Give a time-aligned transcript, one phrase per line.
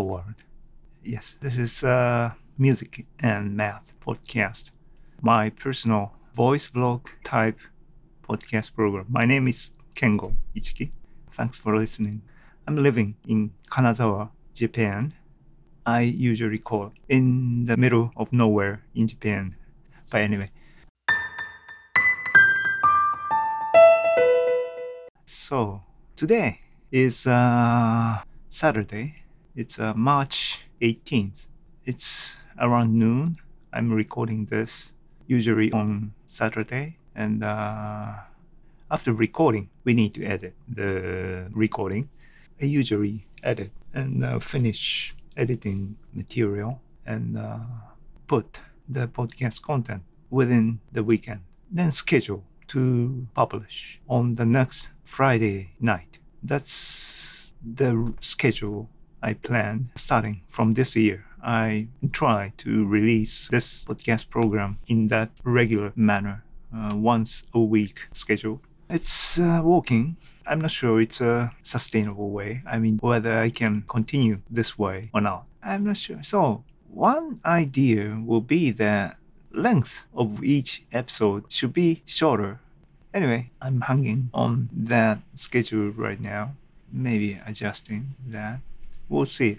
[0.00, 0.44] Hello world.
[1.04, 4.70] Yes, this is a music and math podcast.
[5.20, 7.58] My personal voice blog type
[8.26, 9.04] podcast program.
[9.10, 10.90] My name is Kengo Ichiki.
[11.30, 12.22] Thanks for listening.
[12.66, 15.12] I'm living in Kanazawa, Japan.
[15.84, 19.54] I usually call in the middle of nowhere in Japan.
[20.10, 20.46] But anyway.
[25.26, 25.82] So
[26.16, 29.16] today is uh, Saturday.
[29.60, 31.46] It's uh, March 18th.
[31.84, 33.36] It's around noon.
[33.74, 34.94] I'm recording this
[35.26, 36.96] usually on Saturday.
[37.14, 38.20] And uh,
[38.90, 42.08] after recording, we need to edit the recording.
[42.58, 47.58] I usually edit and uh, finish editing material and uh,
[48.28, 51.40] put the podcast content within the weekend.
[51.70, 56.18] Then schedule to publish on the next Friday night.
[56.42, 58.88] That's the schedule
[59.22, 61.24] I plan starting from this year.
[61.42, 68.08] I try to release this podcast program in that regular manner, uh, once a week
[68.12, 68.60] schedule.
[68.88, 70.16] It's uh, working.
[70.46, 72.62] I'm not sure it's a sustainable way.
[72.66, 75.44] I mean, whether I can continue this way or not.
[75.62, 76.22] I'm not sure.
[76.22, 79.16] So, one idea will be that
[79.52, 82.58] length of each episode should be shorter.
[83.14, 86.54] Anyway, I'm hanging on that schedule right now.
[86.92, 88.60] Maybe adjusting that.
[89.10, 89.58] We'll see.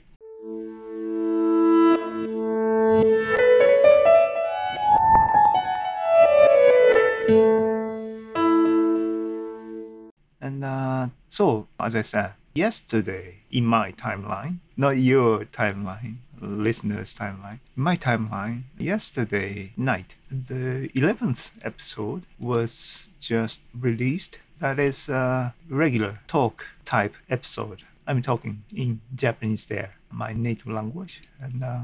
[10.40, 17.60] And uh, so, as I said, yesterday in my timeline, not your timeline, listeners' timeline,
[17.76, 24.40] my timeline, yesterday night, the 11th episode was just released.
[24.60, 27.84] That is a regular talk type episode.
[28.12, 31.22] I'm talking in Japanese there, my native language.
[31.40, 31.84] And uh,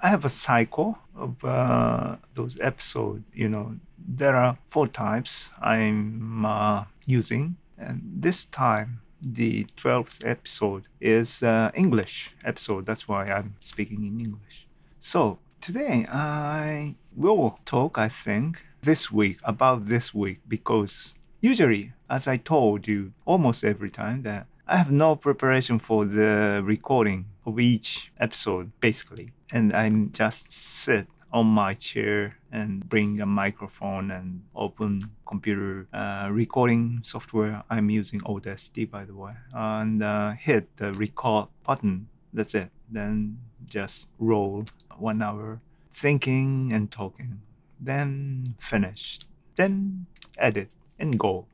[0.00, 3.24] I have a cycle of uh, those episodes.
[3.34, 7.56] You know, there are four types I'm uh, using.
[7.76, 12.86] And this time, the 12th episode is uh, English episode.
[12.86, 14.66] That's why I'm speaking in English.
[14.98, 22.26] So today I will talk, I think, this week about this week because usually, as
[22.26, 27.60] I told you almost every time, that I have no preparation for the recording of
[27.60, 34.42] each episode, basically, and I'm just sit on my chair and bring a microphone and
[34.56, 37.62] open computer uh, recording software.
[37.70, 42.08] I'm using Audacity, by the way, and uh, hit the record button.
[42.32, 42.70] That's it.
[42.90, 44.64] Then just roll
[44.98, 45.60] one hour
[45.92, 47.40] thinking and talking.
[47.78, 49.20] Then finish.
[49.54, 50.06] Then
[50.38, 51.46] edit and go.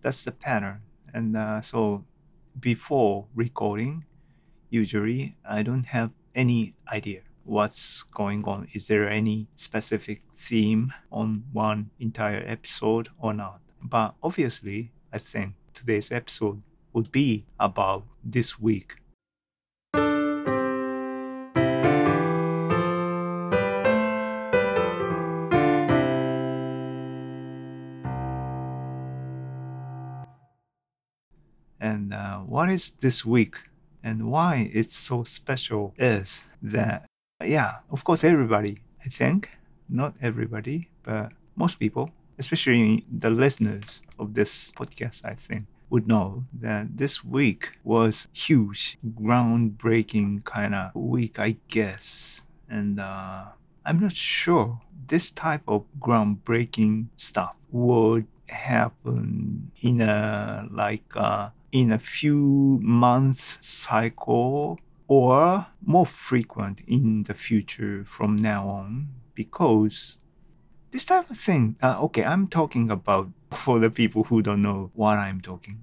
[0.00, 0.80] That's the pattern.
[1.12, 2.04] And uh, so
[2.58, 4.04] before recording,
[4.70, 8.68] usually I don't have any idea what's going on.
[8.72, 13.60] Is there any specific theme on one entire episode or not?
[13.82, 18.96] But obviously, I think today's episode would be about this week.
[32.64, 33.56] What is this week
[34.02, 37.04] and why it's so special is that
[37.44, 39.50] yeah, of course, everybody, I think,
[39.86, 42.08] not everybody, but most people,
[42.38, 48.96] especially the listeners of this podcast, I think, would know that this week was huge,
[49.04, 52.44] groundbreaking kind of week, I guess.
[52.66, 53.44] And uh,
[53.84, 61.90] I'm not sure this type of groundbreaking stuff would happen in a like uh, in
[61.90, 64.78] a few months cycle
[65.08, 70.20] or more frequent in the future from now on because
[70.92, 74.92] this type of thing uh, okay i'm talking about for the people who don't know
[74.94, 75.80] what i'm talking.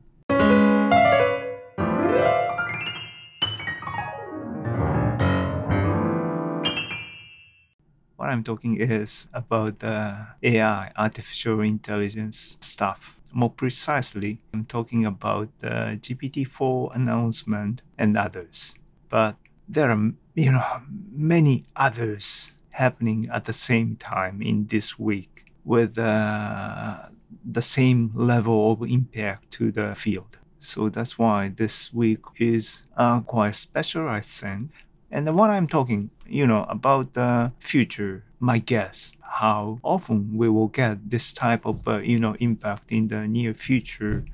[8.16, 15.50] What i'm talking is about the ai artificial intelligence stuff more precisely i'm talking about
[15.60, 18.76] the gpt-4 announcement and others
[19.10, 19.36] but
[19.68, 20.82] there are you know
[21.12, 26.98] many others happening at the same time in this week with uh,
[27.44, 30.38] the same level of impact to the field.
[30.60, 34.72] So that's why this week is uh, quite special, I think.
[35.10, 40.68] And what I'm talking, you know, about the future, my guess, how often we will
[40.68, 44.26] get this type of, uh, you know, impact in the near future.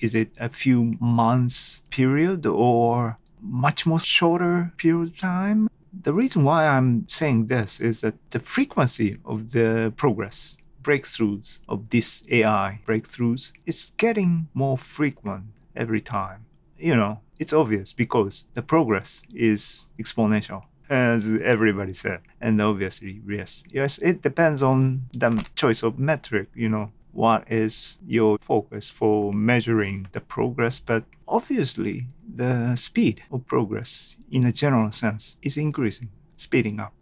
[0.00, 5.68] Is it a few months period or much more shorter period of time.
[5.92, 11.90] The reason why I'm saying this is that the frequency of the progress, breakthroughs of
[11.90, 15.44] this AI breakthroughs is getting more frequent
[15.74, 16.46] every time.
[16.78, 22.20] You know, it's obvious because the progress is exponential as everybody said.
[22.40, 27.98] And obviously, yes, yes, it depends on the choice of metric, you know, what is
[28.06, 34.92] your focus for measuring the progress, but obviously the speed of progress in a general
[34.92, 36.92] sense is increasing, speeding up.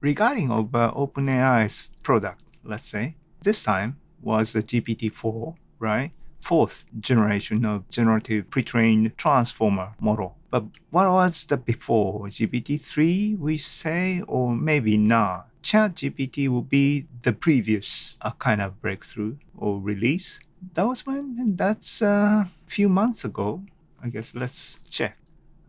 [0.00, 6.12] Regarding of uh, OpenAI's product, let's say, this time was the GPT-4, right?
[6.40, 10.36] Fourth generation of generative pre-trained transformer model.
[10.50, 15.48] But what was the before GPT-3 we say, or maybe not?
[15.62, 20.38] ChatGPT will be the previous uh, kind of breakthrough or release.
[20.74, 23.62] That was when that's a uh, few months ago.
[24.02, 25.18] I guess let's check.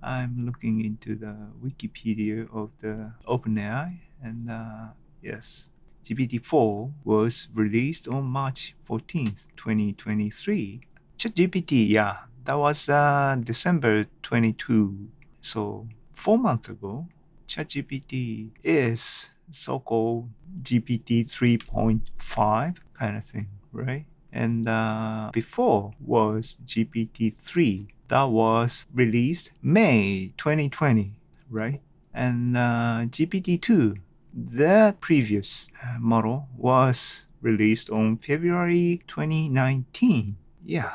[0.04, 5.72] I'm looking into the Wikipedia of the OpenAI, and uh, yes,
[6.08, 10.80] GPT-4 was released on March 14th, 2023.
[11.18, 15.10] ChatGPT, yeah, that was uh, December 22.
[15.42, 17.08] So four months ago,
[17.48, 20.30] ChatGPT is so-called
[20.62, 24.06] GPT 3.5 kind of thing, right?
[24.32, 31.20] And uh, before was GPT 3 that was released May 2020,
[31.50, 31.82] right?
[32.14, 33.98] And uh, GPT 2
[34.38, 40.38] that previous uh, model was released on February 2019.
[40.64, 40.92] Yeah.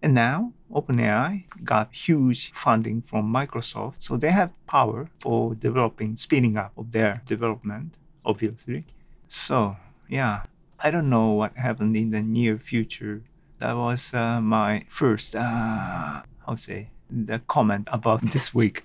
[0.00, 6.56] And now OpenAI got huge funding from Microsoft, so they have power for developing, speeding
[6.56, 7.94] up of their development,
[8.24, 8.84] obviously.
[9.26, 9.76] So,
[10.08, 10.42] yeah,
[10.78, 13.22] I don't know what happened in the near future.
[13.58, 18.84] That was uh, my first, uh, how say, the comment about this week.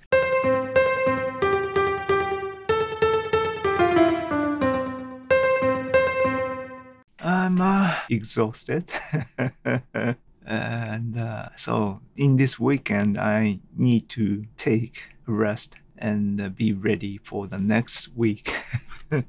[8.09, 8.91] exhausted.
[10.45, 16.73] and uh, so in this weekend, I need to take a rest and uh, be
[16.73, 18.53] ready for the next week.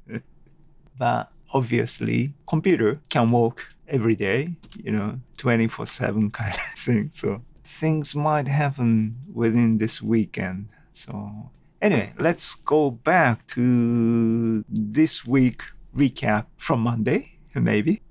[0.98, 7.10] but obviously, computer can work every day, you know, 24 7 kind of thing.
[7.12, 10.70] So things might happen within this weekend.
[10.92, 11.50] So
[11.82, 15.62] anyway, let's go back to this week
[15.94, 18.02] recap from Monday, maybe.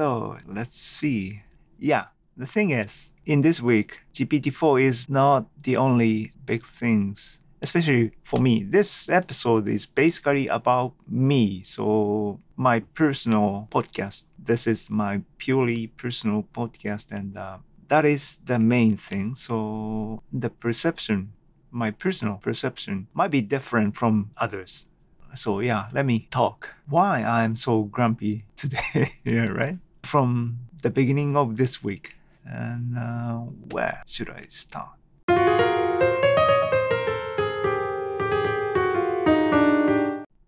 [0.00, 1.42] So let's see.
[1.78, 8.12] Yeah, the thing is, in this week, GPT-4 is not the only big things, especially
[8.24, 8.62] for me.
[8.62, 11.62] This episode is basically about me.
[11.64, 14.24] So my personal podcast.
[14.42, 19.34] This is my purely personal podcast, and uh, that is the main thing.
[19.34, 21.34] So the perception,
[21.70, 24.86] my personal perception, might be different from others.
[25.34, 26.70] So yeah, let me talk.
[26.88, 29.12] Why I'm so grumpy today?
[29.26, 29.76] yeah, right.
[30.02, 33.38] From the beginning of this week, and uh,
[33.70, 34.90] where should I start?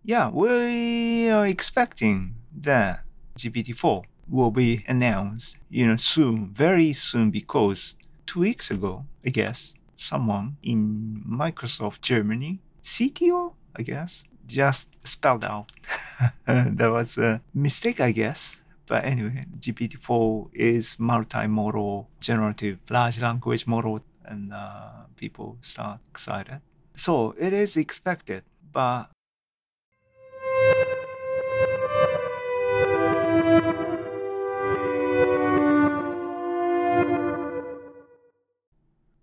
[0.05, 3.03] Yeah, we are expecting that
[3.37, 7.95] GPT-4 will be announced, you know, soon, very soon, because
[8.25, 15.71] two weeks ago, I guess, someone in Microsoft Germany, CTO, I guess, just spelled out.
[16.45, 18.61] that was a mistake, I guess.
[18.93, 26.61] But anyway, GPT-4 is multimodal generative large language model, and uh, people start excited.
[26.93, 29.09] So it is expected, but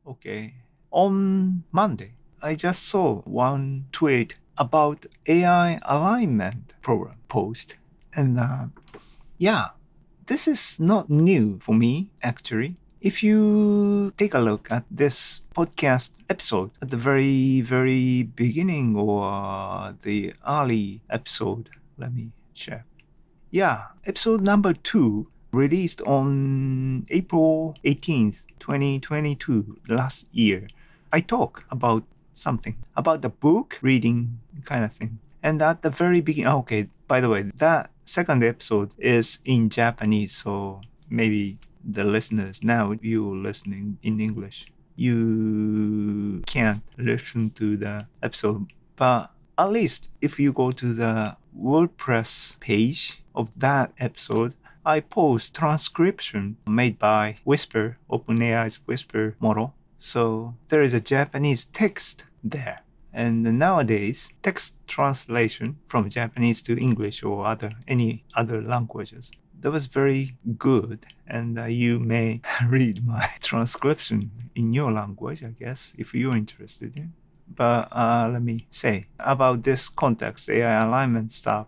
[0.05, 0.55] okay.
[0.91, 7.77] On Monday, I just saw one tweet about AI alignment program post.
[8.13, 8.67] And uh,
[9.41, 9.69] yeah,
[10.27, 12.77] this is not new for me actually.
[13.01, 19.25] If you take a look at this podcast episode at the very, very beginning or
[19.25, 22.85] uh, the early episode, let me check.
[23.51, 30.69] Yeah, episode number two, released on April 18th, 2022, last year.
[31.11, 32.05] I talk about
[32.35, 35.19] something about the book reading kind of thing.
[35.43, 39.71] And at the very beginning, oh, okay, by the way, that second episode is in
[39.71, 48.07] Japanese, so maybe the listeners now you listening in English, you can't listen to the
[48.23, 48.67] episode.
[48.97, 55.55] But at least if you go to the WordPress page of that episode, I post
[55.55, 59.75] transcription made by Whisper, OpenAI's Whisper model.
[59.99, 62.81] So there is a Japanese text there.
[63.13, 69.87] And nowadays, text translation from Japanese to English or other any other languages that was
[69.87, 71.07] very good.
[71.27, 76.97] And uh, you may read my transcription in your language, I guess, if you're interested
[76.97, 77.13] in.
[77.53, 81.67] But uh, let me say about this context AI alignment stuff.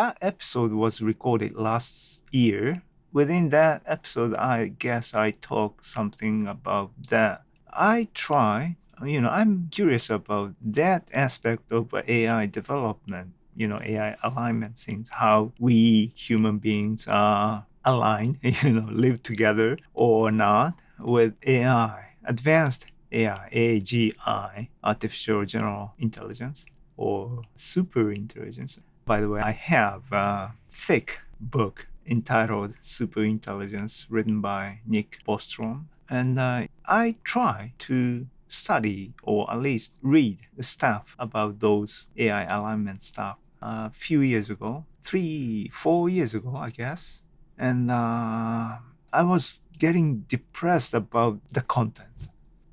[0.00, 2.80] That episode was recorded last year.
[3.12, 7.42] Within that episode, I guess I talked something about that.
[7.70, 14.16] I try, you know, I'm curious about that aspect of AI development you know AI
[14.22, 21.34] alignment things, how we human beings are aligned, you know, live together or not with
[21.46, 26.64] AI, advanced AI, AGI, artificial general intelligence
[26.96, 28.80] or super intelligence.
[29.10, 35.86] By the way, I have a thick book entitled Super Intelligence written by Nick Bostrom.
[36.08, 42.44] And uh, I try to study or at least read the stuff about those AI
[42.44, 47.22] alignment stuff a few years ago, three, four years ago, I guess.
[47.58, 48.76] And uh,
[49.12, 52.28] I was getting depressed about the content.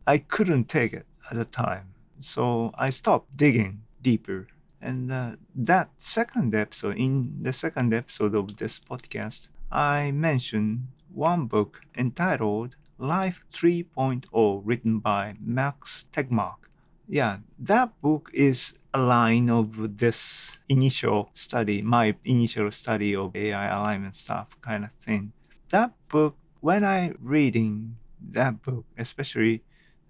[0.05, 1.95] I couldn't take it at the time.
[2.19, 4.45] So I stopped digging deeper.
[4.81, 11.45] And uh, that second episode, in the second episode of this podcast, I mentioned one
[11.47, 16.69] book entitled Life 3.0, written by Max Tegmark.
[17.07, 23.67] Yeah, that book is a line of this initial study, my initial study of AI
[23.67, 25.31] alignment stuff kind of thing.
[25.69, 29.63] That book, when I reading that book, especially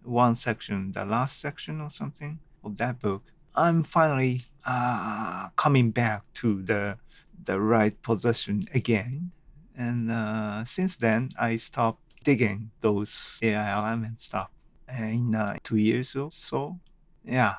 [0.04, 3.24] one section, the last section or something of that book,
[3.58, 6.98] I'm finally uh, coming back to the
[7.44, 9.32] the right position again.
[9.76, 14.50] And uh, since then, I stopped digging those AI alignment stuff.
[14.88, 16.80] In uh, two years or so,
[17.26, 17.56] yeah.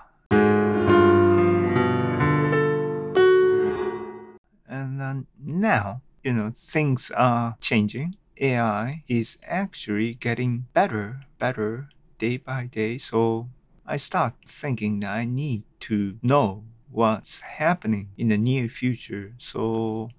[4.67, 5.15] And uh,
[5.45, 8.17] now, you know, things are changing.
[8.41, 11.89] AI is actually getting better, better
[12.19, 12.99] day by day.
[12.99, 13.49] So
[13.89, 19.33] I start thinking that I need to know what's happening in the near future.
[19.39, 20.11] So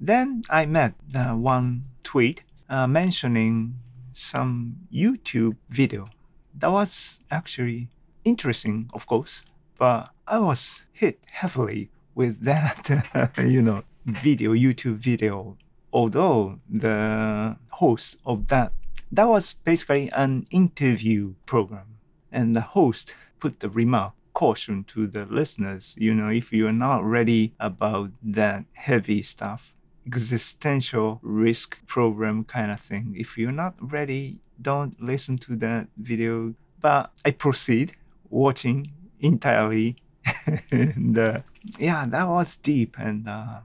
[0.00, 3.74] then I met one tweet uh, mentioning
[4.12, 6.08] some YouTube video
[6.54, 7.88] that was actually
[8.24, 9.42] interesting, of course,
[9.78, 15.56] but I was hit heavily with that, you know, video, YouTube video.
[15.92, 18.72] Although the host of that,
[19.12, 21.97] that was basically an interview program,
[22.30, 25.94] and the host put the remark caution to the listeners.
[25.98, 29.74] You know, if you are not ready about that heavy stuff,
[30.06, 36.54] existential risk program kind of thing, if you're not ready, don't listen to that video.
[36.80, 37.94] But I proceed
[38.30, 39.96] watching entirely.
[40.70, 41.40] and uh,
[41.78, 43.60] yeah, that was deep and uh,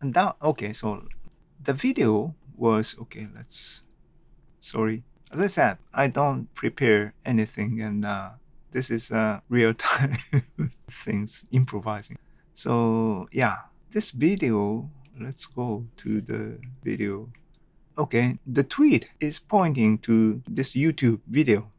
[0.00, 0.72] and that okay.
[0.72, 1.04] So
[1.62, 3.28] the video was okay.
[3.32, 3.83] Let's
[4.64, 5.02] sorry.
[5.30, 8.30] As I said, I don't prepare anything, and uh,
[8.72, 10.18] this is uh, real time
[10.88, 12.18] things improvising.
[12.52, 13.56] So yeah,
[13.90, 14.90] this video.
[15.16, 17.30] Let's go to the video
[17.96, 21.70] Okay, the tweet is pointing to this YouTube video,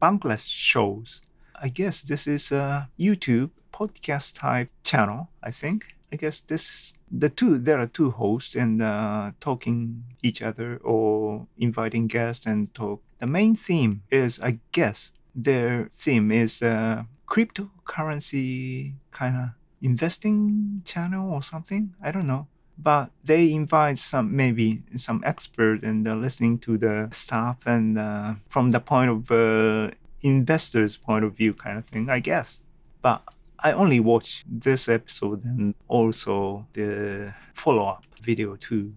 [0.00, 1.20] Bankless Shows.
[1.60, 5.96] I guess this is a YouTube podcast type channel, I think.
[6.12, 11.46] I guess this the two there are two hosts and uh, talking each other or
[11.58, 13.02] inviting guests and talk.
[13.18, 19.48] The main theme is, I guess, their theme is uh, cryptocurrency kind of
[19.82, 21.94] investing channel or something.
[22.02, 22.46] I don't know
[22.78, 28.34] but they invite some maybe some expert and uh, listening to the staff and uh,
[28.48, 29.90] from the point of uh,
[30.22, 32.62] investors point of view kind of thing i guess
[33.02, 33.22] but
[33.60, 38.92] i only watched this episode and also the follow-up video too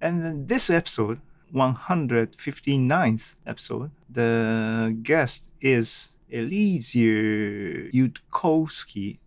[0.00, 1.20] and this episode
[1.54, 9.18] 159th episode the guest is Eliezer Yudkowsky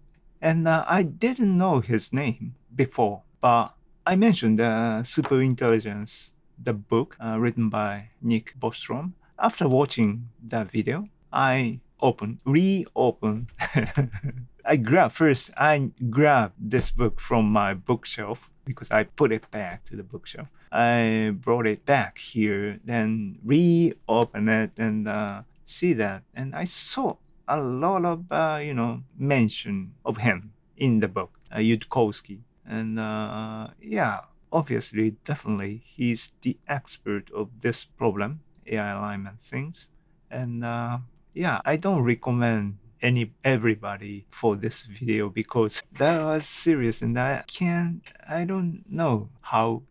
[0.45, 3.73] and uh, I didn't know his name before, but
[4.05, 9.13] I mentioned uh, Super Intelligence, the book uh, written by Nick Bostrom.
[9.39, 13.51] After watching that video, I opened, reopened
[14.65, 15.51] I grab first.
[15.57, 20.47] I grabbed this book from my bookshelf because I put it back to the bookshelf.
[20.71, 27.17] I brought it back here, then reopen it and uh, see that, and I saw
[27.47, 32.99] a lot of uh, you know mention of him in the book, uh, Yudkowsky, and
[32.99, 39.89] uh, yeah, obviously, definitely, he's the expert of this problem, AI alignment things,
[40.31, 40.97] and uh,
[41.35, 47.43] yeah, I don't recommend any everybody for this video because that was serious and I
[47.45, 49.83] can't I don't know how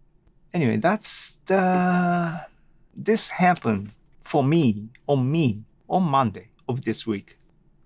[0.53, 2.47] anyway that's the
[2.93, 7.37] this happened for me on me on Monday of this week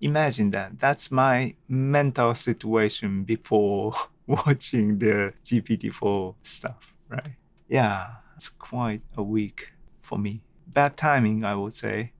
[0.01, 0.79] imagine that.
[0.79, 3.93] That's my mental situation before
[4.27, 7.35] watching the GPT-4 stuff, right?
[7.67, 9.69] Yeah, it's quite a week
[10.01, 10.43] for me.
[10.67, 12.13] Bad timing, I would say.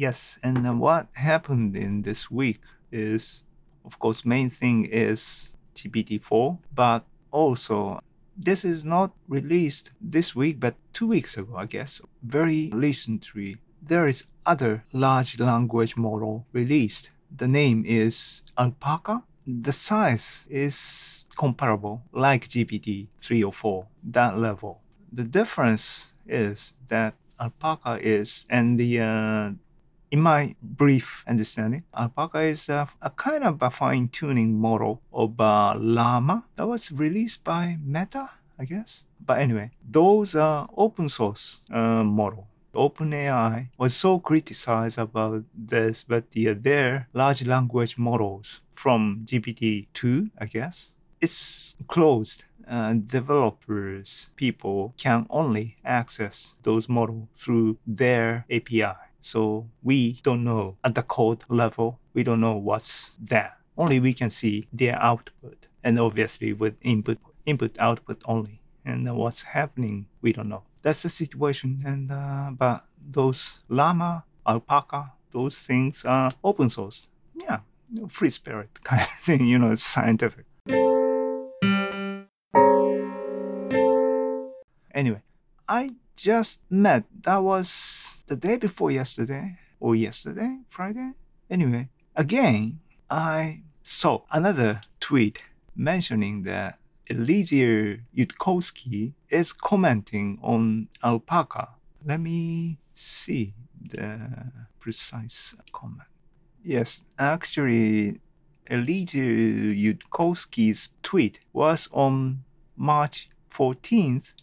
[0.00, 3.44] Yes, and what happened in this week is,
[3.84, 8.00] of course, main thing is GPT-4, but also
[8.34, 12.00] this is not released this week, but two weeks ago, I guess.
[12.22, 17.10] Very recently, there is other large language model released.
[17.30, 19.24] The name is Alpaca.
[19.46, 24.80] The size is comparable, like GPT 3 or 4, that level.
[25.12, 29.50] The difference is that Alpaca is, and the uh,
[30.10, 35.74] in my brief understanding, Alpaca is a, a kind of a fine-tuning model of uh,
[35.78, 39.06] Llama that was released by Meta, I guess.
[39.24, 42.48] But anyway, those are open source uh, model.
[42.74, 50.46] OpenAI was so criticized about this, but the, their large language models from GPT-2, I
[50.46, 52.44] guess, it's closed.
[52.68, 58.94] Uh, developers, people can only access those models through their API.
[59.20, 63.56] So we don't know at the code level, we don't know what's there.
[63.76, 65.68] Only we can see their output.
[65.82, 68.60] And obviously with input, input output only.
[68.84, 70.64] And what's happening, we don't know.
[70.82, 71.82] That's the situation.
[71.84, 77.08] And uh, but those llama, alpaca, those things are open source.
[77.34, 77.60] Yeah,
[78.08, 80.46] free spirit kind of thing, you know, it's scientific.
[84.92, 85.22] Anyway,
[85.68, 91.10] I just met, that was the day before yesterday or yesterday, Friday.
[91.50, 92.78] Anyway, again,
[93.10, 95.42] I saw another tweet
[95.74, 96.78] mentioning that
[97.10, 101.70] Eliezer Yudkowsky is commenting on alpaca.
[102.06, 104.20] Let me see the
[104.78, 106.08] precise comment.
[106.62, 108.20] Yes, actually,
[108.70, 112.44] Eliezer Yudkowsky's tweet was on
[112.76, 114.34] March 14th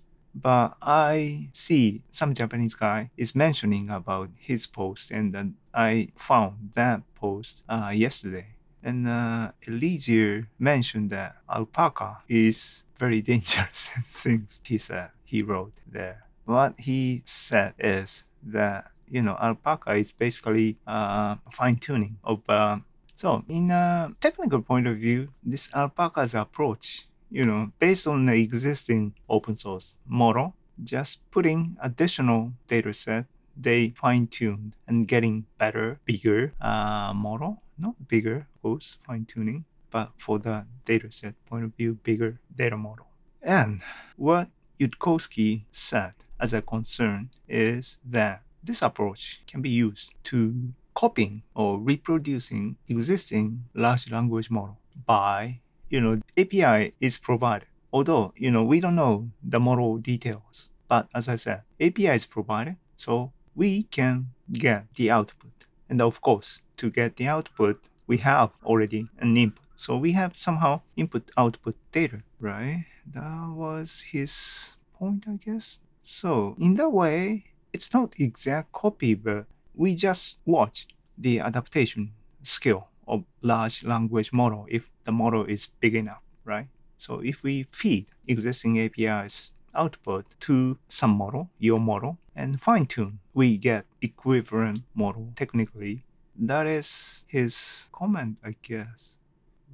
[0.41, 6.71] but I see some Japanese guy is mentioning about his post, and then I found
[6.75, 8.47] that post uh, yesterday.
[8.83, 14.61] And uh, Eliezer mentioned that alpaca is very dangerous things.
[14.63, 16.25] He said he wrote there.
[16.45, 22.41] What he said is that you know alpaca is basically uh, fine tuning of.
[22.47, 22.79] Uh,
[23.15, 28.33] so, in a technical point of view, this alpaca's approach you know, based on the
[28.33, 33.25] existing open source model, just putting additional data set,
[33.59, 37.61] they fine tuned and getting better, bigger uh, model.
[37.79, 42.77] Not bigger, course, fine tuning, but for the data set point of view, bigger data
[42.77, 43.07] model.
[43.41, 43.81] And
[44.15, 51.43] what Yudkowsky said as a concern is that this approach can be used to copying
[51.55, 57.67] or reproducing existing large language model by you know, API is provided.
[57.91, 60.69] Although, you know, we don't know the model details.
[60.87, 65.65] But as I said, API is provided, so we can get the output.
[65.89, 69.65] And of course, to get the output, we have already an input.
[69.75, 72.85] So we have somehow input output data, right?
[73.05, 75.79] That was his point, I guess.
[76.01, 79.45] So in that way, it's not exact copy, but
[79.75, 85.95] we just watch the adaptation skill of large language model if the model is big
[85.95, 86.67] enough, right?
[86.97, 93.19] So if we feed existing APIs output to some model, your model, and fine tune,
[93.33, 96.03] we get equivalent model technically.
[96.35, 99.17] That is his comment, I guess,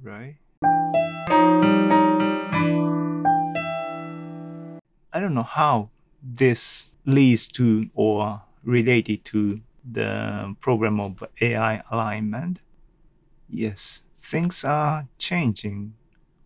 [0.02, 0.36] right?
[5.12, 5.90] I don't know how
[6.22, 12.60] this leads to or related to the problem of AI alignment,
[13.48, 15.94] yes, things are changing,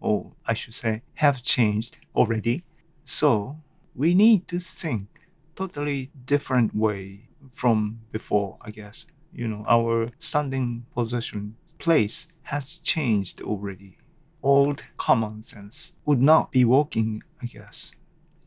[0.01, 2.65] or I should say, have changed already.
[3.05, 3.59] So
[3.95, 5.09] we need to think
[5.55, 9.07] totally different way from before, I guess.
[9.33, 13.99] You know, our standing position, place has changed already.
[14.43, 17.93] Old common sense would not be working, I guess.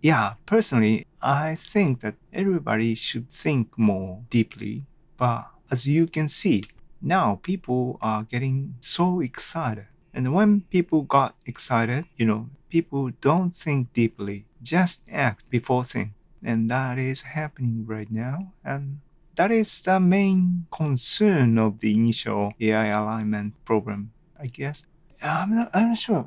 [0.02, 4.86] Yeah, personally, I think that everybody should think more deeply.
[5.18, 6.64] But as you can see,
[7.02, 9.88] now people are getting so excited.
[10.14, 16.12] And when people got excited, you know, people don't think deeply, just act before think.
[16.44, 18.54] And that is happening right now.
[18.64, 19.00] And
[19.36, 24.86] that is the main concern of the initial AI alignment program, I guess.
[25.22, 26.26] I'm not, I'm not sure.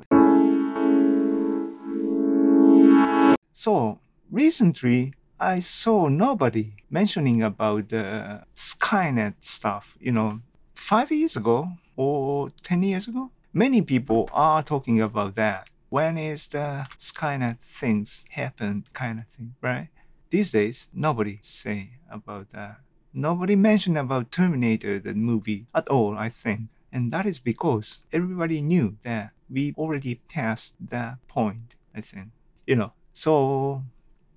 [3.53, 3.99] So
[4.31, 9.97] recently, I saw nobody mentioning about the Skynet stuff.
[9.99, 10.39] You know,
[10.75, 15.69] five years ago or 10 years ago, many people are talking about that.
[15.89, 19.89] When is the Skynet things happen kind of thing, right?
[20.29, 22.81] These days, nobody say about that.
[23.13, 26.67] Nobody mentioned about Terminator, the movie, at all, I think.
[26.91, 32.29] And that is because everybody knew that we already passed that point, I think.
[32.67, 33.83] You know, so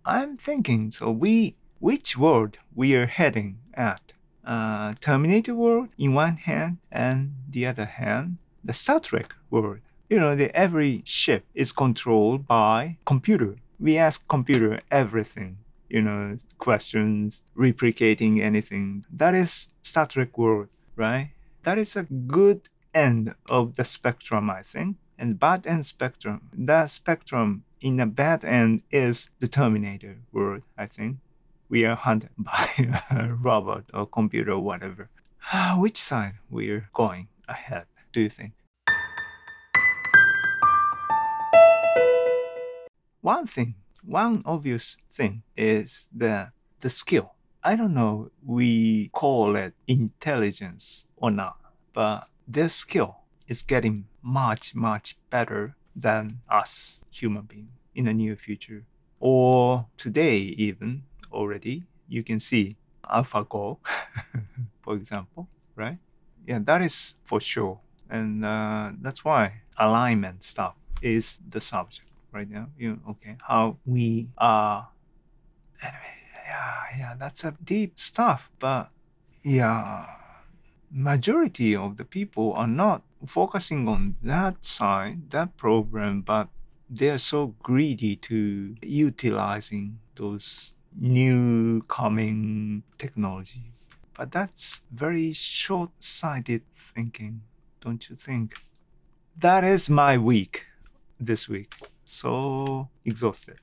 [0.04, 4.12] I'm thinking, so we, which world we are heading at?
[4.48, 9.80] Uh, Terminator world in one hand, and the other hand, the Star Trek world.
[10.08, 13.56] You know, the every ship is controlled by computer.
[13.78, 15.58] We ask computer everything
[15.88, 19.04] you know, questions, replicating anything.
[19.10, 21.30] That is Star Trek world, right?
[21.62, 24.96] That is a good end of the spectrum, I think.
[25.18, 26.48] And bad end spectrum.
[26.52, 31.16] That spectrum in the bad end is the Terminator world, I think.
[31.68, 32.68] We are hunted by
[33.10, 35.10] a robot or computer or whatever.
[35.76, 38.52] Which side we're going ahead, do you think?
[43.20, 47.34] One thing one obvious thing is the the skill.
[47.62, 51.58] I don't know we call it intelligence or not,
[51.92, 58.36] but their skill is getting much much better than us human beings in the near
[58.36, 58.86] future
[59.20, 63.78] or today even already you can see AlphaGo,
[64.82, 65.98] for example, right?
[66.46, 72.50] Yeah, that is for sure, and uh, that's why alignment stuff is the subject right
[72.50, 72.68] now.
[72.78, 74.88] You okay, how we are.
[75.82, 78.50] Anyway, yeah, yeah, that's a deep stuff.
[78.58, 78.90] But
[79.42, 80.06] yeah,
[80.90, 86.48] majority of the people are not focusing on that side, that program, but
[86.88, 93.72] they are so greedy to utilizing those new coming technology.
[94.14, 97.42] But that's very short-sighted thinking,
[97.80, 98.54] don't you think?
[99.38, 100.66] That is my week
[101.20, 103.60] this week so exhausted.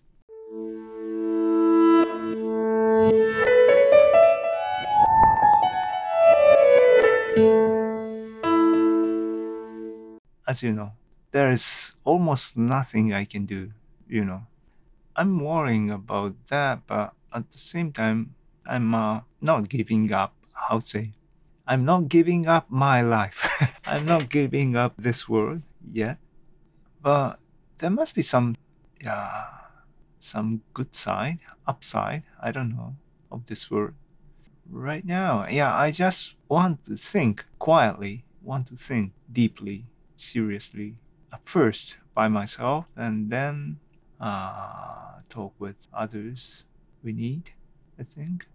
[10.48, 10.94] As you know,
[11.32, 13.72] there is almost nothing I can do,
[14.08, 14.44] you know.
[15.18, 18.34] I'm worrying about that, but at the same time,
[18.66, 20.34] I'm uh, not giving up.
[20.54, 21.12] How to say?
[21.68, 23.46] I'm not giving up my life.
[23.86, 26.18] I'm not giving up this world yet.
[27.02, 27.40] But
[27.78, 28.56] there must be some,
[29.02, 29.46] yeah,
[30.18, 32.96] some good side, upside, I don't know,
[33.32, 33.94] of this world.
[34.68, 40.96] Right now, yeah, I just want to think quietly, want to think deeply, seriously,
[41.34, 43.78] at first by myself, and then
[44.20, 46.66] uh, talk with others
[47.06, 47.52] we need,
[48.00, 48.48] I think.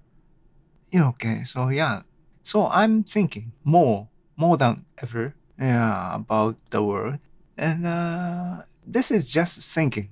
[0.91, 2.03] Yeah, okay, so yeah.
[2.43, 7.21] So I'm thinking more, more than ever, yeah, about the world.
[7.57, 10.11] And uh, this is just thinking.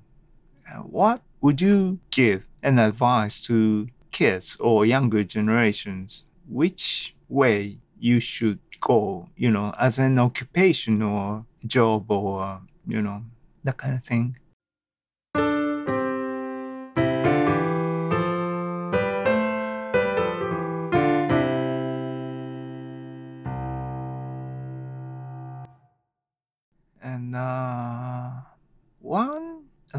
[0.84, 6.24] What would you give an advice to kids or younger generations?
[6.46, 13.22] Which way you should go, you know, as an occupation or job or, you know,
[13.64, 14.38] that kind of thing?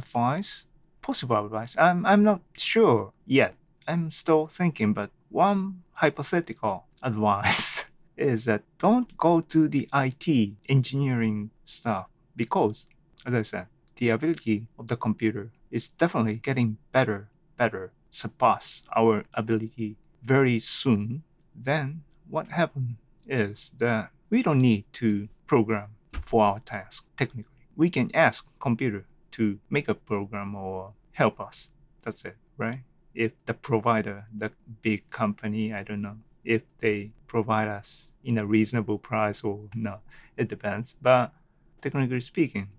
[0.10, 0.66] Advice,
[1.02, 3.56] possible advice, I'm, I'm not sure yet.
[3.88, 7.86] I'm still thinking, but one hypothetical advice
[8.18, 12.88] is that don't go to the IT engineering stuff because,
[13.26, 13.68] as I said,
[13.98, 21.24] the ability of the computer is definitely getting better, better, surpass our ability very soon.
[21.56, 27.90] Then what happens is that we don't need to program for our task technically we
[27.90, 31.72] can ask computer to make a program or help us.
[32.02, 32.82] That's it, right?
[33.14, 38.46] If the provider, the big company, I don't know, if they provide us in a
[38.46, 40.02] reasonable price or not.
[40.38, 40.96] It depends.
[41.02, 41.34] But
[41.82, 42.70] technically speaking,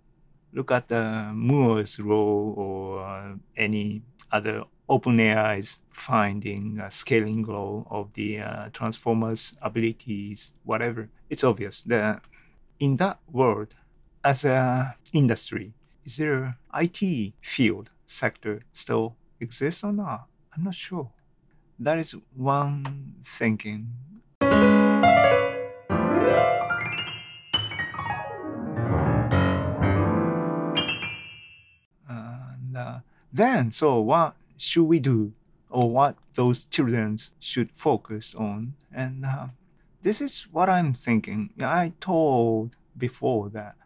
[0.52, 8.14] look at the Moore's law or uh, any other OpenAI's finding uh, scaling law of
[8.14, 11.08] the uh, transformers abilities, whatever.
[11.28, 12.22] It's obvious that
[12.80, 13.76] in that world,
[14.24, 15.74] as a industry,
[16.11, 20.27] is there IT field sector still exists or not?
[20.53, 21.12] I'm not sure.
[21.79, 23.92] That is one thinking.
[24.40, 24.57] And
[32.77, 32.99] uh,
[33.33, 35.33] then, so what should we do,
[35.68, 38.75] or what those children should focus on?
[38.92, 39.46] And uh,
[40.03, 41.51] this is what I'm thinking.
[41.61, 43.77] I told before that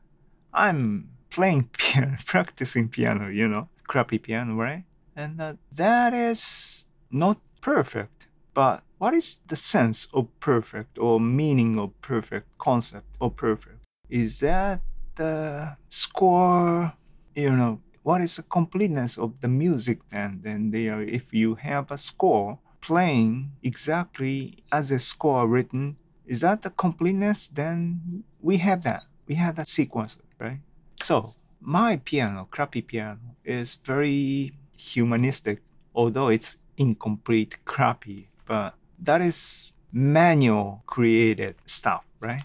[0.54, 4.84] I'm playing piano, practicing piano, you know, crappy piano, right?
[5.16, 8.28] And uh, that is not perfect.
[8.54, 13.84] But what is the sense of perfect or meaning of perfect, concept of perfect?
[14.08, 14.80] Is that
[15.16, 16.92] the score,
[17.34, 20.40] you know, what is the completeness of the music then?
[20.44, 26.62] Then there, if you have a score playing exactly as a score written, is that
[26.62, 27.48] the completeness?
[27.48, 29.02] Then we have that.
[29.26, 30.60] We have that sequence, right?
[31.04, 35.60] So my piano, crappy piano, is very humanistic,
[35.94, 42.44] although it's incomplete, crappy, but that is manual created stuff, right?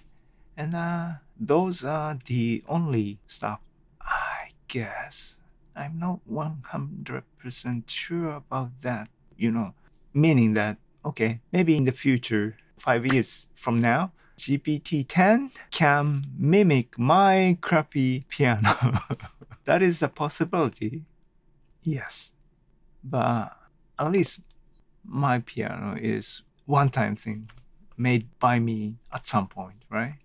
[0.58, 3.62] And uh, those are the only stuff,
[4.02, 5.38] I guess.
[5.74, 9.74] I'm not 100% sure about that, you know,
[10.14, 16.98] meaning that, okay, maybe in the future, five years from now, GPT 10 can mimic
[16.98, 19.02] my crappy piano.
[19.66, 21.04] that is a possibility.
[21.84, 22.32] Yes.
[23.04, 23.56] But
[23.98, 24.40] at least
[25.04, 27.50] my piano is one time thing
[27.98, 30.20] made by me at some point, right?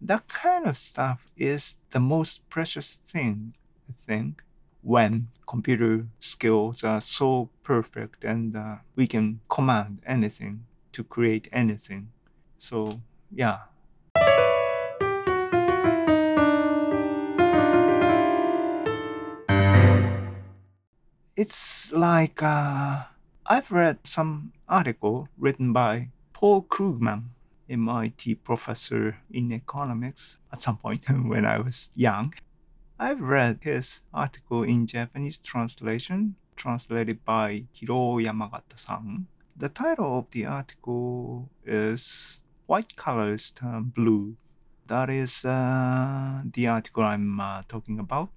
[0.00, 3.54] That kind of stuff is the most precious thing,
[3.90, 4.42] I think,
[4.82, 12.10] when computer skills are so perfect and uh, we can command anything to create anything.
[12.58, 13.58] So, yeah.
[21.36, 23.04] It's like uh,
[23.46, 27.30] I've read some article written by Paul Krugman,
[27.68, 32.34] MIT professor in economics at some point when I was young.
[32.98, 39.28] I've read his article in Japanese translation, translated by Hiro Yamagata-san.
[39.56, 44.36] The title of the article is White Colors Turn Blue.
[44.88, 48.28] That is uh, the article I'm uh, talking about.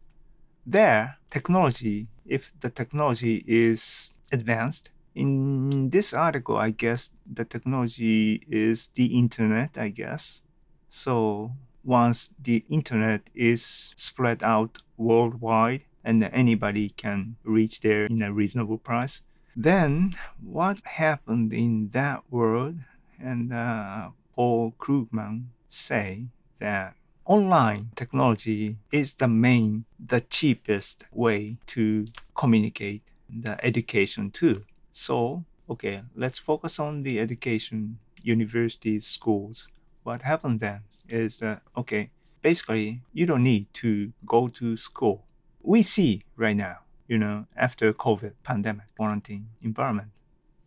[0.65, 8.87] There, technology, if the technology is advanced, in this article, I guess the technology is
[8.95, 10.43] the internet, I guess.
[10.87, 11.51] So
[11.83, 18.77] once the internet is spread out worldwide and anybody can reach there in a reasonable
[18.77, 19.23] price,
[19.57, 22.79] then what happened in that world?
[23.19, 26.25] And uh, Paul Krugman say
[26.59, 34.63] that online technology is the main, the cheapest way to communicate the education too.
[34.91, 39.67] So, okay, let's focus on the education, universities, schools.
[40.03, 42.09] What happened then is that, okay,
[42.41, 45.25] basically, you don't need to go to school.
[45.61, 50.09] We see right now, you know, after COVID pandemic, quarantine environment.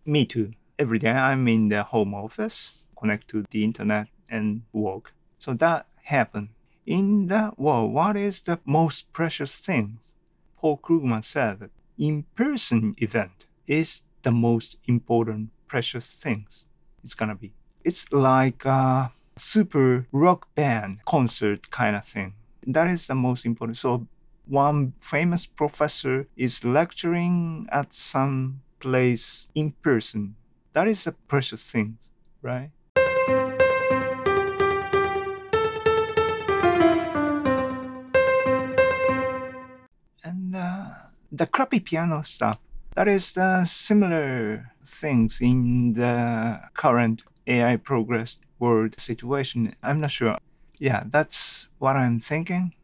[0.07, 0.53] Me too.
[0.79, 5.13] Every day I'm in the home office, connect to the internet and work.
[5.39, 6.49] So that happened.
[6.87, 9.99] In that world, what is the most precious thing?
[10.59, 16.67] Paul Krugman said that in-person event is the most important precious things
[17.03, 17.53] it's gonna be.
[17.85, 22.33] It's like a super rock band concert kind of thing.
[22.67, 23.77] That is the most important.
[23.77, 24.07] So
[24.47, 30.37] one famous professor is lecturing at some place in person.
[30.73, 31.99] That is a precious thing,
[32.41, 32.71] right?
[41.37, 42.59] The crappy piano stuff
[42.95, 49.75] that is uh, similar things in the current AI progress world situation.
[49.83, 50.39] I'm not sure.
[50.79, 52.75] Yeah, that's what I'm thinking.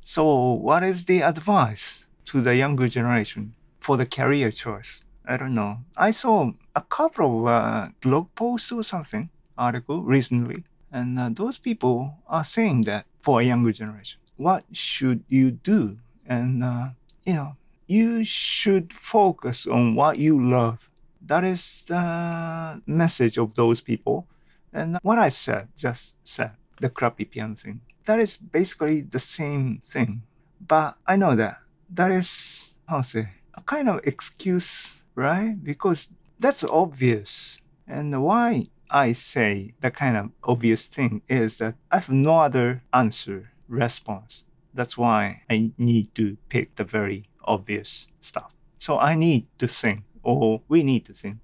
[0.00, 5.02] So, what is the advice to the younger generation for the career choice?
[5.26, 5.78] I don't know.
[5.96, 11.58] I saw a couple of uh, blog posts or something, article recently, and uh, those
[11.58, 15.98] people are saying that for a younger generation, what should you do?
[16.24, 16.88] And, uh,
[17.24, 17.56] you know,
[17.88, 20.88] you should focus on what you love.
[21.24, 24.26] That is the message of those people.
[24.72, 29.82] And what I said, just said, the crappy piano thing, that is basically the same
[29.84, 30.22] thing.
[30.60, 31.58] But I know that
[31.90, 35.56] that is, how to say, a kind of excuse, right?
[35.62, 37.60] Because that's obvious.
[37.86, 42.82] And why I say that kind of obvious thing is that I have no other
[42.92, 44.44] answer, response.
[44.74, 48.54] That's why I need to pick the very obvious stuff.
[48.78, 51.38] So I need to think, or we need to think.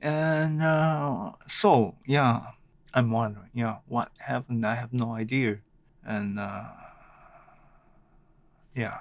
[0.00, 2.40] And uh, so, yeah,
[2.92, 4.64] I'm wondering, yeah, what happened?
[4.66, 5.58] I have no idea.
[6.04, 6.64] And uh,
[8.74, 8.98] yeah.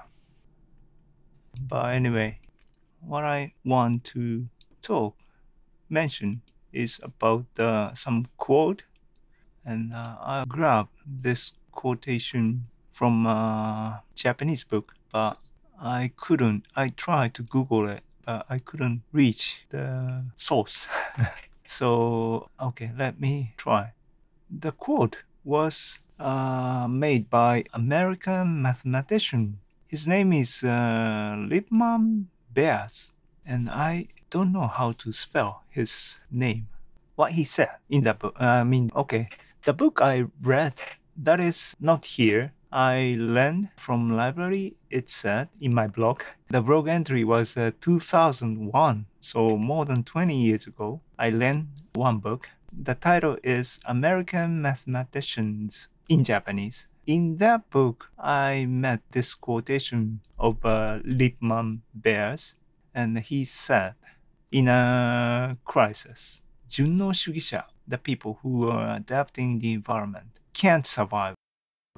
[1.67, 2.39] But anyway,
[3.01, 4.45] what I want to
[4.81, 5.17] talk,
[5.89, 8.83] mention is about uh, some quote.
[9.65, 15.37] And uh, I grabbed this quotation from a Japanese book, but
[15.81, 16.65] I couldn't.
[16.75, 20.87] I tried to Google it, but I couldn't reach the source.
[21.65, 23.93] so, okay, let me try.
[24.49, 29.59] The quote was uh, made by American mathematician.
[29.87, 33.13] His name is uh, Lipman Bers,
[33.45, 36.67] and I don't know how to spell his name.
[37.15, 38.35] What he said in the book.
[38.39, 39.29] I mean, okay,
[39.65, 40.73] the book I read
[41.15, 42.51] that is not here.
[42.71, 44.75] I learned from library.
[44.89, 46.21] It said in my blog.
[46.49, 51.01] The blog entry was uh, 2001, so more than 20 years ago.
[51.17, 52.49] I learned one book.
[52.71, 56.87] The title is American Mathematicians in Japanese.
[57.05, 62.55] In that book, I met this quotation of uh, Lipman Bers,
[62.95, 63.95] and he said,
[64.51, 71.35] "In a crisis, 順応主義者 the people who are adapting the environment can't survive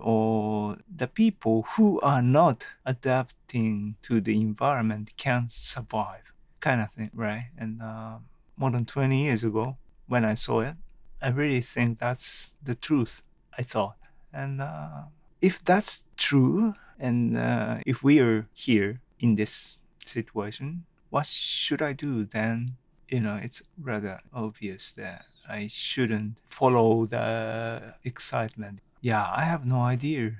[0.02, 7.12] or the people who are not adapting to the environment can't survive kind of thing
[7.13, 7.50] right?
[7.58, 8.17] And uh,
[8.58, 10.76] more than 20 years ago when i saw it
[11.21, 13.24] i really think that's the truth
[13.58, 13.98] i thought.
[14.34, 15.04] And uh,
[15.41, 21.93] if that's true and uh, if we are here in this situation what should i
[21.93, 22.76] do then?
[23.08, 28.79] You know it's rather obvious that I shouldn't follow the excitement.
[29.01, 30.39] Yeah, I have no idea.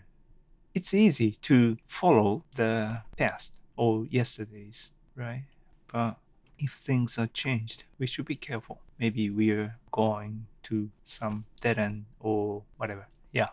[0.74, 5.44] It's easy to follow the past or yesterday's, right?
[5.92, 6.18] But
[6.58, 8.82] if things are changed, we should be careful.
[9.00, 13.08] Maybe we're going to some dead end or whatever.
[13.32, 13.50] Yeah.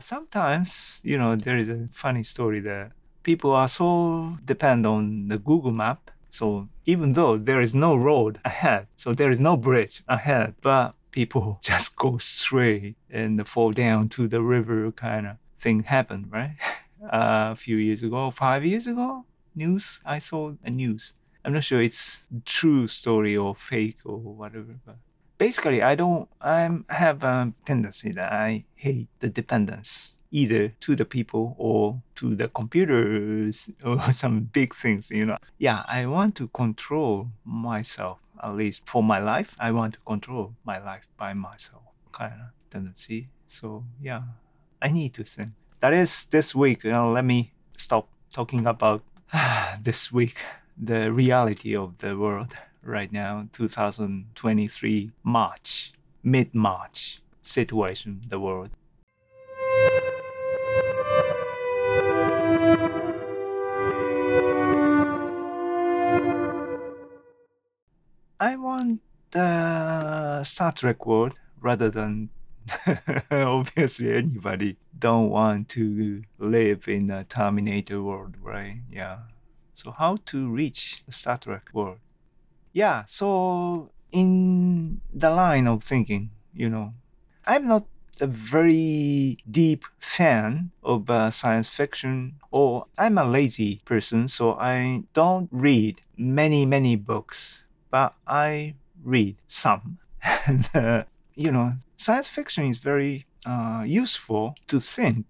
[0.00, 2.92] Sometimes, you know, there is a funny story that
[3.26, 6.12] people are so depend on the Google map.
[6.30, 10.94] So even though there is no road ahead, so there is no bridge ahead, but
[11.10, 16.56] people just go straight and fall down to the river kind of thing happened, right?
[17.02, 19.24] Uh, a few years ago, five years ago,
[19.56, 21.14] news, I saw a news.
[21.44, 24.98] I'm not sure it's true story or fake or whatever, but
[25.36, 31.04] basically I don't, I have a tendency that I hate the dependence either to the
[31.04, 35.38] people or to the computers or some big things, you know.
[35.58, 39.56] Yeah, I want to control myself, at least for my life.
[39.58, 43.28] I want to control my life by myself, kind of tendency.
[43.48, 44.22] So, yeah,
[44.80, 45.50] I need to think.
[45.80, 46.84] That is this week.
[46.84, 49.02] You know, let me stop talking about
[49.82, 50.38] this week,
[50.76, 58.70] the reality of the world right now, 2023 March, mid March situation, the world.
[68.38, 72.28] I want the Star Trek world rather than
[73.30, 78.80] obviously anybody don't want to live in a Terminator world, right?
[78.90, 79.18] Yeah.
[79.72, 81.98] So how to reach the Star Trek world?
[82.72, 83.04] Yeah.
[83.06, 86.92] So in the line of thinking, you know,
[87.46, 87.86] I'm not
[88.20, 95.04] a very deep fan of uh, science fiction, or I'm a lazy person, so I
[95.12, 97.65] don't read many, many books
[97.96, 99.96] but I read some.
[100.46, 105.24] and, uh, you know, science fiction is very uh, useful to think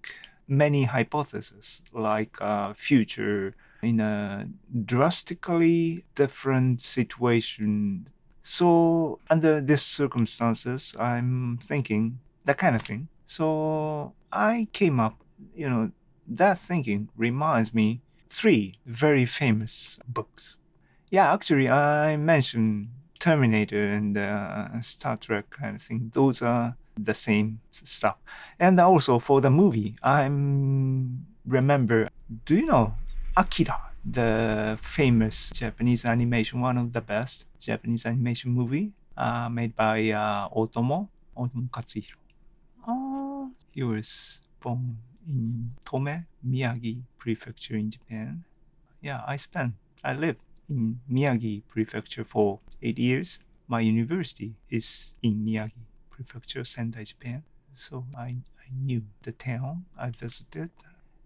[0.49, 4.49] many hypotheses like uh, future in a
[4.85, 8.09] drastically different situation.
[8.43, 13.07] So under these circumstances, I'm thinking that kind of thing.
[13.27, 15.15] So I came up,
[15.55, 15.93] you know,
[16.27, 20.57] that thinking reminds me three very famous books.
[21.11, 22.89] Yeah, actually, I mentioned
[23.19, 26.11] Terminator and uh, Star Trek kind of thing.
[26.13, 28.17] Those are the same stuff.
[28.59, 32.09] And also for the movie, I'm remember.
[32.45, 32.95] Do you know
[33.37, 40.11] Akira, the famous Japanese animation, one of the best Japanese animation movie uh, made by
[40.11, 42.17] uh, Otomo Otomo Katsuhiro.
[42.87, 44.99] Uh, he was born
[45.29, 48.45] in Tome, Miyagi Prefecture in Japan.
[49.03, 53.41] Yeah, I spent, I lived in Miyagi Prefecture for eight years.
[53.69, 57.43] My university is in Miyagi Prefecture, Sendai, Japan.
[57.75, 60.71] So I, I knew the town I visited.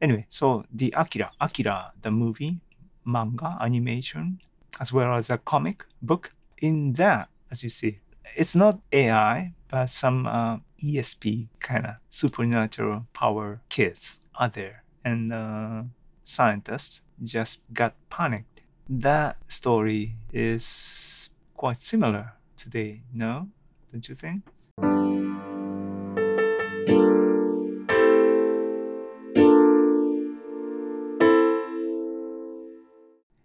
[0.00, 2.60] Anyway, so the Akira, Akira, the movie,
[3.04, 4.40] manga, animation,
[4.80, 6.32] as well as a comic book.
[6.58, 8.00] In that, as you see,
[8.36, 14.84] it's not AI, but some uh, ESP kind of supernatural power kids are there.
[15.04, 15.82] And uh,
[16.24, 18.49] scientists just got panicked.
[18.92, 23.46] That story is quite similar today, no?
[23.92, 24.42] Don't you think?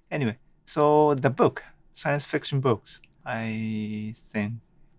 [0.10, 4.54] Anyway, so the book, science fiction books, I think,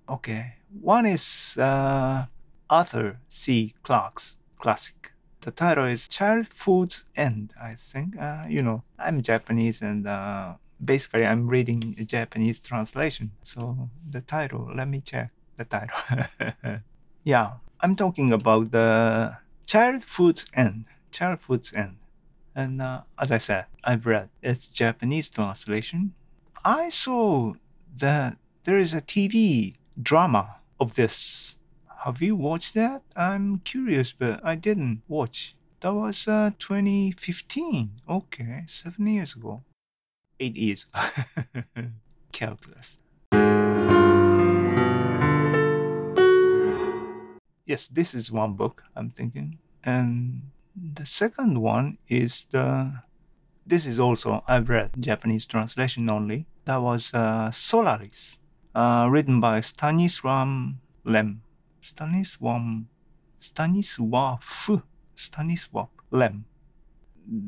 [0.08, 0.54] okay.
[0.80, 2.26] One is uh,
[2.70, 3.74] Arthur C.
[3.82, 5.10] Clarke's classic.
[5.46, 8.20] The title is Childhood's End, I think.
[8.20, 13.30] Uh, you know, I'm Japanese and uh, basically I'm reading a Japanese translation.
[13.44, 15.96] So the title, let me check the title.
[17.22, 19.36] yeah, I'm talking about the
[19.66, 20.86] Childhood's End.
[21.12, 21.98] Childhood's End.
[22.52, 26.14] And uh, as I said, I've read its Japanese translation.
[26.64, 27.52] I saw
[27.96, 31.55] that there is a TV drama of this.
[32.06, 33.02] Have you watched that?
[33.16, 35.56] I'm curious, but I didn't watch.
[35.80, 37.90] That was uh, 2015.
[38.08, 39.64] Okay, seven years ago.
[40.38, 40.86] Eight years.
[42.32, 42.98] Calculus.
[47.66, 49.58] Yes, this is one book I'm thinking.
[49.82, 50.42] And
[50.76, 53.02] the second one is the.
[53.66, 56.46] This is also, I've read Japanese translation only.
[56.66, 58.38] That was uh, Solaris,
[58.76, 61.42] uh, written by Stanisław Lem.
[61.86, 62.62] Stanisław.
[63.38, 64.70] Stanisław.
[65.14, 66.44] Stanisław Lem.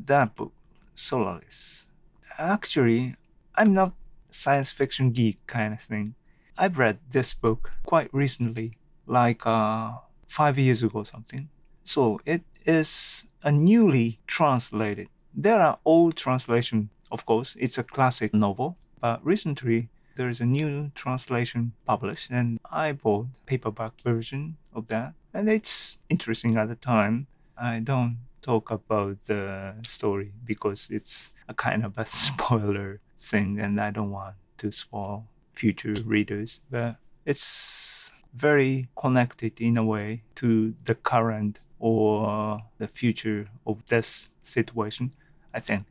[0.05, 0.53] That book,
[0.95, 1.89] Solaris.
[2.37, 3.15] Actually,
[3.55, 3.91] I'm not
[4.31, 6.15] science fiction geek kind of thing.
[6.57, 8.77] I've read this book quite recently,
[9.07, 9.91] like uh,
[10.27, 11.49] five years ago or something.
[11.83, 15.07] So it is a newly translated.
[15.33, 17.57] There are old translation, of course.
[17.59, 23.27] It's a classic novel, but recently there is a new translation published, and I bought
[23.45, 27.27] paperback version of that, and it's interesting at the time.
[27.57, 33.79] I don't talk about the story because it's a kind of a spoiler thing, and
[33.79, 36.61] I don't want to spoil future readers.
[36.69, 36.95] But
[37.25, 45.11] it's very connected in a way to the current or the future of this situation,
[45.53, 45.85] I think.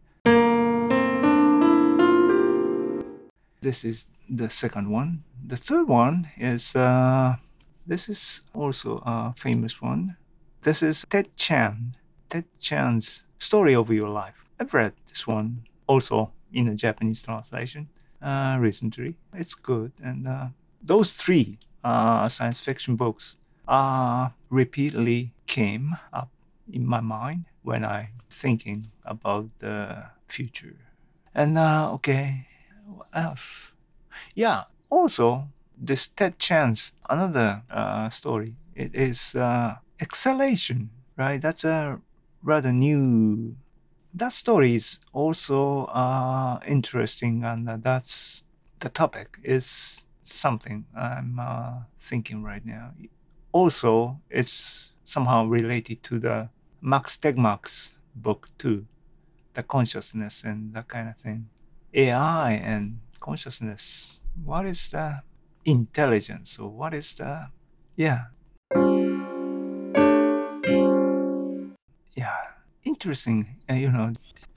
[3.60, 5.24] This is the second one.
[5.44, 7.36] The third one is uh,
[7.86, 10.16] this is also a famous one.
[10.62, 11.96] This is Ted Chiang.
[12.28, 14.44] Ted Chiang's Story of Your Life.
[14.60, 17.88] I've read this one also in a Japanese translation
[18.22, 19.16] uh, recently.
[19.34, 20.46] It's good, and uh,
[20.82, 26.30] those three uh, science fiction books uh, repeatedly came up
[26.70, 30.76] in my mind when I'm thinking about the future.
[31.34, 32.46] And uh, okay,
[32.96, 33.74] what else?
[34.34, 38.56] Yeah, also this Ted Chiang's another uh, story.
[38.74, 41.40] It is uh, exhalation, right?
[41.40, 42.00] That's a
[42.42, 43.56] rather new.
[44.14, 48.44] That story is also uh, interesting, and uh, that's
[48.80, 52.92] the topic is something I'm uh, thinking right now
[53.52, 56.48] also it's somehow related to the
[56.80, 58.86] Max Tegmark's book too,
[59.54, 61.48] the consciousness and that kind of thing.
[61.94, 64.20] AI and consciousness.
[64.44, 65.22] What is the
[65.64, 67.48] intelligence or what is the
[67.96, 68.26] yeah
[72.14, 72.36] yeah
[72.84, 74.12] interesting uh, you know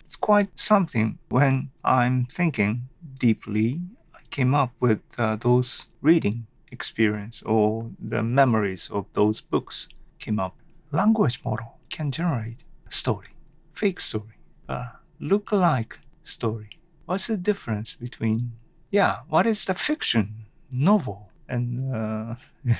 [0.05, 2.87] it's quite something when i'm thinking
[3.19, 3.81] deeply
[4.15, 9.87] i came up with uh, those reading experience or the memories of those books
[10.19, 10.55] came up.
[10.91, 13.27] Language model can generate story,
[13.73, 14.85] fake story, a
[15.19, 16.69] look-alike story.
[17.11, 18.53] What's the difference between,
[18.89, 22.35] yeah, what is the fiction, novel, and, uh,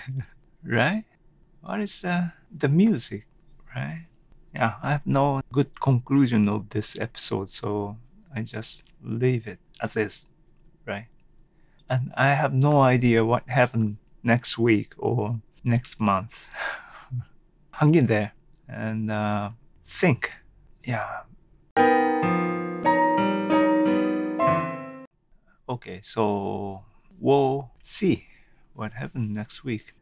[0.64, 1.04] right?
[1.60, 3.28] What is the, the music,
[3.76, 4.08] right?
[4.56, 7.98] Yeah, I have no good conclusion of this episode, so
[8.34, 10.28] I just leave it as is,
[10.88, 11.08] right?
[11.90, 16.50] and I have no idea what happened next week or next month.
[17.72, 18.32] Hang in there
[18.70, 19.50] and uh,
[19.86, 20.32] think.
[20.86, 21.24] Yeah.
[25.72, 26.84] Okay, so
[27.18, 28.28] we'll see
[28.74, 29.94] what happens next week.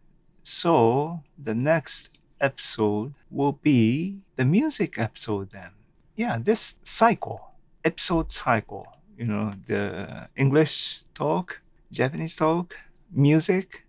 [0.42, 5.70] So the next episode will be the music episode then.
[6.16, 7.52] Yeah, this cycle,
[7.86, 11.62] episode cycle, you know, the English talk,
[11.92, 12.76] Japanese talk,
[13.12, 13.86] music,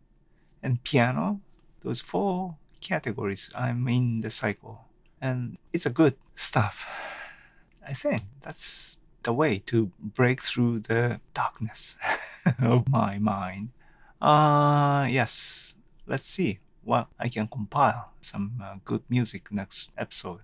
[0.63, 1.41] and piano.
[1.83, 4.85] Those four categories I'm in the cycle.
[5.19, 6.87] And it's a good stuff.
[7.89, 11.97] I think that's the way to break through the darkness
[12.63, 13.71] of my mind.
[14.21, 15.75] Uh yes,
[16.07, 20.41] let's see what I can compile some uh, good music next episode.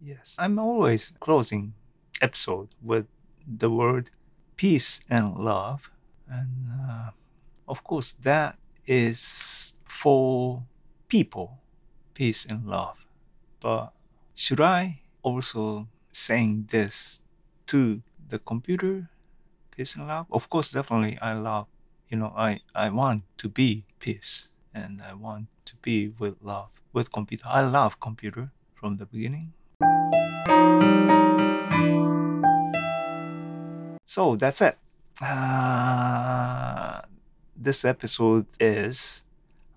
[0.00, 1.74] Yes, I'm always closing
[2.20, 3.06] episode with
[3.46, 4.10] the word
[4.56, 5.90] peace and love,
[6.28, 7.10] and uh,
[7.68, 10.64] of course that is for
[11.08, 11.58] people,
[12.14, 12.96] peace and love.
[13.60, 13.92] But
[14.40, 17.20] should I also saying this
[17.66, 19.10] to the computer
[19.70, 20.24] peace and love?
[20.32, 21.66] Of course, definitely I love,
[22.08, 26.70] you know, I, I want to be peace and I want to be with love,
[26.94, 27.44] with computer.
[27.48, 29.52] I love computer from the beginning.
[34.06, 34.78] So that's it.
[35.20, 37.02] Uh,
[37.54, 39.22] this episode is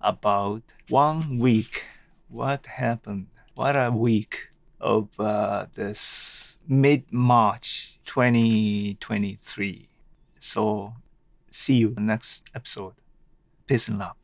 [0.00, 1.84] about one week.
[2.30, 3.26] What happened?
[3.54, 4.53] What a week
[4.84, 9.88] of uh, this mid March 2023.
[10.38, 10.92] So,
[11.50, 12.94] see you next episode.
[13.66, 14.23] Peace and love.